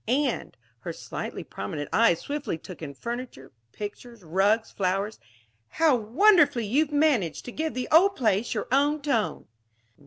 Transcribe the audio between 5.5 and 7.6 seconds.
"how wonderfully you have managed to